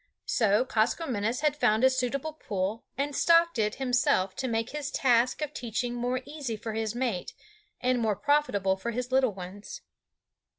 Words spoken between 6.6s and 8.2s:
his mate and more